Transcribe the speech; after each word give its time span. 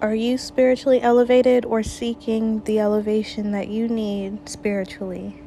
Are 0.00 0.14
you 0.14 0.38
spiritually 0.38 1.00
elevated 1.02 1.64
or 1.64 1.82
seeking 1.82 2.60
the 2.60 2.78
elevation 2.78 3.50
that 3.50 3.66
you 3.66 3.88
need 3.88 4.48
spiritually? 4.48 5.42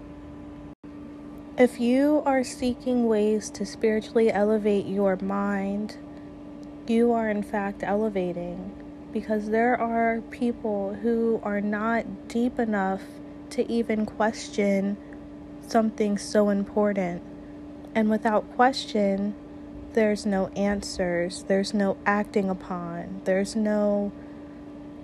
If 1.57 1.79
you 1.79 2.21
are 2.25 2.43
seeking 2.43 3.07
ways 3.07 3.49
to 3.51 3.65
spiritually 3.65 4.29
elevate 4.29 4.85
your 4.85 5.15
mind, 5.15 5.95
you 6.85 7.13
are 7.13 7.29
in 7.29 7.43
fact 7.43 7.81
elevating 7.81 8.73
because 9.13 9.51
there 9.51 9.79
are 9.79 10.19
people 10.31 10.95
who 10.95 11.39
are 11.43 11.61
not 11.61 12.27
deep 12.27 12.59
enough 12.59 13.03
to 13.51 13.71
even 13.71 14.05
question 14.05 14.97
something 15.65 16.17
so 16.17 16.49
important. 16.49 17.23
And 17.95 18.09
without 18.09 18.53
question, 18.55 19.33
there's 19.93 20.25
no 20.25 20.47
answers, 20.57 21.43
there's 21.43 21.73
no 21.73 21.95
acting 22.05 22.49
upon, 22.49 23.21
there's 23.23 23.55
no 23.55 24.11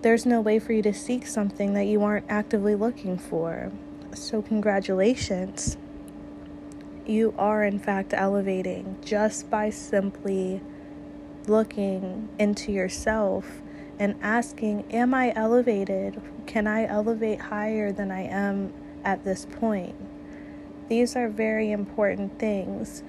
there's 0.01 0.25
no 0.25 0.41
way 0.41 0.59
for 0.59 0.73
you 0.73 0.81
to 0.83 0.93
seek 0.93 1.25
something 1.25 1.73
that 1.73 1.85
you 1.85 2.03
aren't 2.03 2.25
actively 2.29 2.75
looking 2.75 3.17
for. 3.17 3.71
So 4.13 4.41
congratulations. 4.41 5.77
You 7.05 7.33
are 7.37 7.63
in 7.63 7.79
fact 7.79 8.13
elevating 8.13 8.97
just 9.03 9.49
by 9.49 9.69
simply 9.69 10.61
looking 11.47 12.29
into 12.37 12.71
yourself 12.71 13.61
and 13.99 14.15
asking, 14.21 14.85
Am 14.91 15.13
I 15.13 15.33
elevated? 15.35 16.21
Can 16.45 16.67
I 16.67 16.85
elevate 16.85 17.39
higher 17.39 17.91
than 17.91 18.11
I 18.11 18.21
am 18.21 18.73
at 19.03 19.23
this 19.23 19.45
point? 19.45 19.95
These 20.89 21.15
are 21.15 21.27
very 21.27 21.71
important 21.71 22.39
things. 22.39 23.03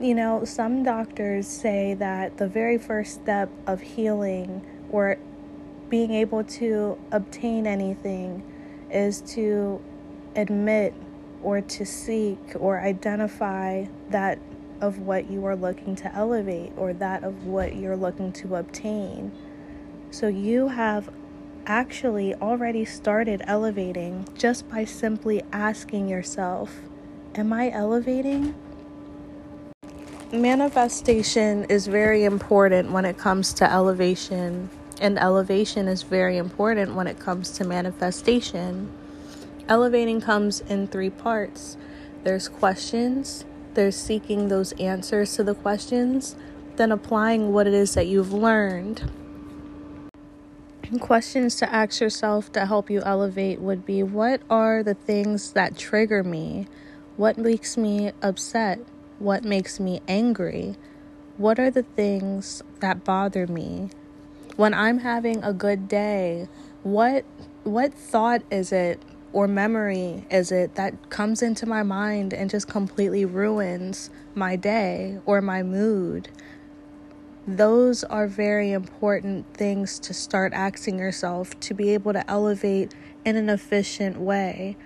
You 0.00 0.14
know, 0.14 0.44
some 0.44 0.82
doctors 0.82 1.46
say 1.46 1.94
that 1.94 2.38
the 2.38 2.48
very 2.48 2.78
first 2.78 3.14
step 3.14 3.50
of 3.66 3.82
healing 3.82 4.64
or 4.90 5.18
being 5.90 6.12
able 6.12 6.44
to 6.44 6.98
obtain 7.12 7.66
anything 7.66 8.42
is 8.90 9.20
to 9.20 9.82
admit 10.36 10.94
or 11.42 11.60
to 11.60 11.84
seek 11.84 12.38
or 12.58 12.80
identify 12.80 13.84
that 14.10 14.38
of 14.80 14.98
what 15.00 15.30
you 15.30 15.44
are 15.44 15.56
looking 15.56 15.94
to 15.96 16.14
elevate 16.14 16.72
or 16.76 16.92
that 16.94 17.24
of 17.24 17.46
what 17.46 17.76
you're 17.76 17.96
looking 17.96 18.32
to 18.32 18.56
obtain. 18.56 19.30
So 20.10 20.28
you 20.28 20.68
have 20.68 21.10
actually 21.66 22.34
already 22.36 22.84
started 22.84 23.42
elevating 23.46 24.26
just 24.36 24.68
by 24.68 24.84
simply 24.84 25.42
asking 25.52 26.08
yourself, 26.08 26.80
Am 27.34 27.52
I 27.52 27.70
elevating? 27.70 28.54
Manifestation 30.32 31.64
is 31.64 31.86
very 31.86 32.24
important 32.24 32.90
when 32.90 33.04
it 33.04 33.18
comes 33.18 33.52
to 33.54 33.72
elevation, 33.72 34.68
and 35.00 35.18
elevation 35.18 35.88
is 35.88 36.02
very 36.02 36.36
important 36.36 36.94
when 36.94 37.06
it 37.06 37.18
comes 37.18 37.50
to 37.52 37.64
manifestation. 37.64 38.90
Elevating 39.68 40.20
comes 40.20 40.60
in 40.60 40.86
three 40.86 41.10
parts 41.10 41.76
there's 42.22 42.48
questions, 42.48 43.46
there's 43.72 43.96
seeking 43.96 44.48
those 44.48 44.72
answers 44.72 45.34
to 45.36 45.42
the 45.42 45.54
questions, 45.54 46.36
then 46.76 46.92
applying 46.92 47.52
what 47.52 47.66
it 47.66 47.72
is 47.72 47.94
that 47.94 48.06
you've 48.06 48.32
learned 48.32 49.10
questions 50.98 51.54
to 51.56 51.72
ask 51.72 52.00
yourself 52.00 52.50
to 52.52 52.66
help 52.66 52.90
you 52.90 53.00
elevate 53.02 53.60
would 53.60 53.86
be 53.86 54.02
what 54.02 54.42
are 54.50 54.82
the 54.82 54.94
things 54.94 55.52
that 55.52 55.76
trigger 55.76 56.24
me? 56.24 56.66
What 57.16 57.38
makes 57.38 57.76
me 57.76 58.12
upset? 58.22 58.80
What 59.18 59.44
makes 59.44 59.78
me 59.78 60.00
angry? 60.08 60.76
What 61.36 61.60
are 61.60 61.70
the 61.70 61.82
things 61.82 62.62
that 62.80 63.04
bother 63.04 63.46
me? 63.46 63.90
When 64.60 64.74
I'm 64.74 64.98
having 64.98 65.42
a 65.42 65.54
good 65.54 65.88
day, 65.88 66.46
what 66.82 67.24
what 67.64 67.94
thought 67.94 68.42
is 68.50 68.72
it 68.72 69.02
or 69.32 69.48
memory 69.48 70.26
is 70.30 70.52
it 70.52 70.74
that 70.74 71.08
comes 71.08 71.40
into 71.40 71.64
my 71.64 71.82
mind 71.82 72.34
and 72.34 72.50
just 72.50 72.68
completely 72.68 73.24
ruins 73.24 74.10
my 74.34 74.56
day 74.56 75.18
or 75.24 75.40
my 75.40 75.62
mood? 75.62 76.28
those 77.46 78.04
are 78.04 78.26
very 78.26 78.70
important 78.72 79.46
things 79.54 79.98
to 79.98 80.12
start 80.12 80.52
asking 80.52 80.98
yourself 80.98 81.58
to 81.60 81.72
be 81.72 81.94
able 81.94 82.12
to 82.12 82.30
elevate 82.30 82.94
in 83.24 83.36
an 83.36 83.48
efficient 83.48 84.20
way. 84.20 84.76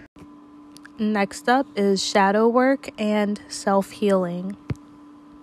Next 1.00 1.48
up 1.48 1.66
is 1.74 2.02
shadow 2.02 2.46
work 2.46 2.88
and 2.96 3.40
self 3.48 3.90
healing. 3.90 4.56